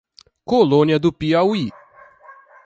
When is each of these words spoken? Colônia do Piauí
Colônia 0.43 0.97
do 0.99 1.13
Piauí 1.13 1.69